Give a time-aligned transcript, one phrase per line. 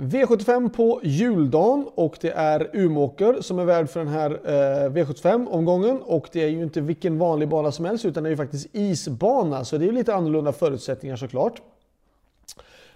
[0.00, 6.02] V75 på juldagen och det är Umåker som är värd för den här eh, V75-omgången.
[6.02, 8.68] Och det är ju inte vilken vanlig bana som helst utan det är ju faktiskt
[8.72, 9.64] isbana.
[9.64, 11.62] Så det är lite annorlunda förutsättningar såklart.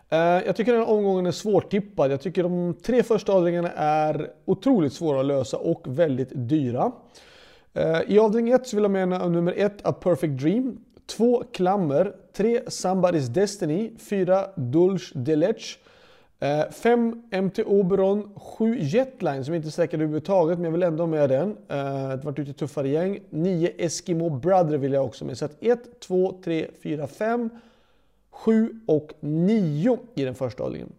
[0.09, 2.12] Eh, jag tycker den här omgången är svårtippad.
[2.12, 6.93] Jag tycker de tre första avdelningarna är otroligt svåra att lösa och väldigt dyra.
[7.73, 10.79] Eh, I avdelning 1 vill jag mena nummer 1 A Perfect Dream.
[11.07, 12.12] 2 Klammer.
[12.37, 13.91] 3 Somebody's Destiny.
[13.98, 15.79] 4 Dulce Delech.
[16.43, 21.03] Eh, 5 MT Oberon, 7 Jetline som inte är säker överhuvudtaget men jag vill ändå
[21.03, 21.48] ha med den.
[21.48, 21.57] Uh,
[22.08, 23.18] det varit ute tuffare gäng.
[23.30, 25.39] 9 Eskimo Brother vill jag också med.
[25.39, 27.50] Så att 1, 2, 3, 4, 5,
[28.31, 30.93] 7 och 9 i den första avdelningen.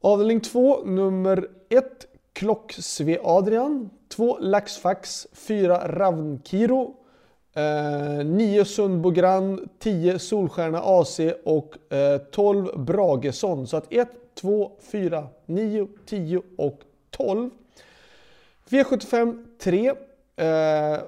[0.00, 1.84] Avdelning 2, nummer 1
[2.32, 6.94] Klocksve Adrian, 2 Laxfax, 4 Ravnkiro,
[7.56, 13.66] Eh, 9 Sundbo Grand, 10 Solstjärna AC och eh, 12 Brageson Bragesson.
[13.66, 16.80] Så att 1, 2, 4, 9, 10 och
[17.10, 17.50] 12.
[18.68, 19.88] V75 3.
[19.88, 20.98] Eh,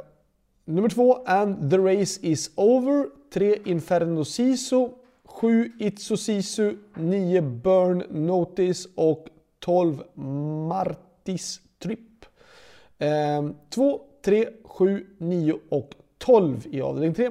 [0.65, 3.07] nummer 2 And the Race is Over.
[3.33, 4.91] 3 Inferno Siso.
[5.25, 6.77] 7 Itso Sisu.
[6.95, 9.27] 9 Burn Notice och
[9.59, 10.03] 12
[10.69, 12.01] Martis Trip.
[13.71, 17.31] 2, 3, 7, 9 och 12 i avdelning 3.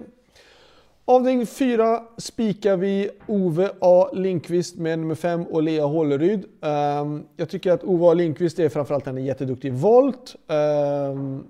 [1.05, 6.45] Avdelning 4 spikar vi Ove A Linkvist med nummer 5 och Lea Håleryd.
[6.61, 10.35] Ehm, jag tycker att Ove A Linkvist är framförallt en jätteduktig volt.
[10.47, 11.43] Ehm,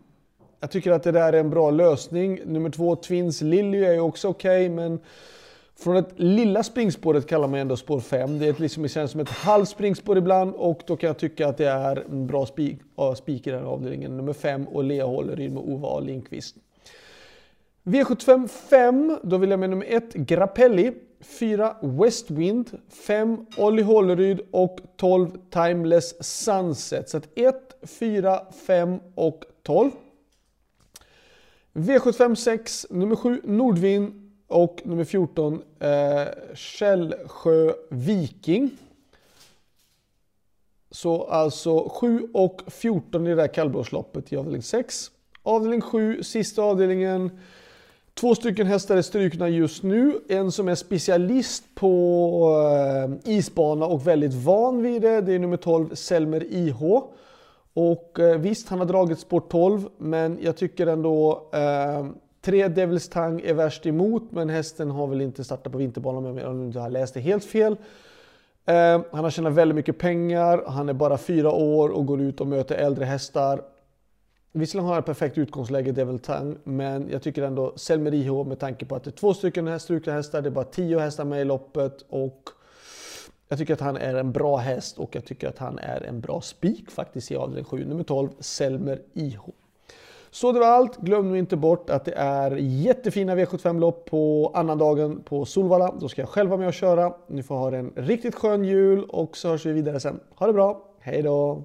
[0.60, 2.40] jag tycker att det där är en bra lösning.
[2.46, 5.00] Nummer 2 Twins Lilly är också okej okay, men
[5.80, 8.40] från det lilla springspåret kallar man ändå spår 5.
[8.40, 11.48] Det är liksom, det känns som ett halvt springspår ibland och då kan jag tycka
[11.48, 12.80] att det är en bra spik,
[13.18, 14.18] spik i den här avdelningen.
[14.18, 16.56] Nummer 5 och Lea Håleryd med Ove A Linkvist.
[17.88, 24.80] V75 5, då vill jag med nummer 1 Grappelli, 4 Westwind, 5 Olli Hålleryd och
[24.98, 27.10] 12 Timeless Sunset.
[27.10, 29.92] Så att 1, 4, 5 och 12.
[31.74, 38.78] V75 6, nummer 7 Nordvind och nummer 14 eh, Källsjö Viking.
[40.92, 45.12] Så alltså 7 och 14 i det här kallblåsloppet i avdelning 6.
[45.44, 47.40] Avdelning 7, sista avdelningen.
[48.20, 50.20] Två stycken hästar är strukna just nu.
[50.30, 52.66] En som är specialist på
[53.26, 55.22] eh, isbana och väldigt van vid det.
[55.22, 56.84] Det är nummer 12 Selmer IH.
[57.74, 62.06] Och eh, visst, han har dragit spår 12, men jag tycker ändå eh,
[62.42, 66.38] tre Devils Tang är värst emot, men hästen har väl inte startat på vinterbanan om
[66.38, 67.78] jag inte har läst det helt fel.
[68.66, 72.42] Eh, han har tjänat väldigt mycket pengar, han är bara fyra år och går ut
[72.42, 73.62] och möter äldre hästar.
[74.58, 78.86] Visserligen har han perfekt utgångsläge Devil Tang, men jag tycker ändå Selmer IH med tanke
[78.86, 81.46] på att det är två stycken strukna hästar, det är bara tio hästar med i
[81.46, 82.50] loppet och
[83.48, 86.22] jag tycker att han är en bra häst och jag tycker att han är en
[86.22, 89.42] bra spik faktiskt i avdelning 7, nummer 12, Selmer IH.
[90.32, 90.98] Så det var allt.
[90.98, 95.96] Glöm nu inte bort att det är jättefina V75-lopp på annandagen på Solvalla.
[96.00, 97.14] Då ska jag själv vara med och köra.
[97.28, 100.20] Ni får ha en riktigt skön jul och så hörs vi vidare sen.
[100.36, 100.82] Ha det bra.
[101.00, 101.64] Hej då!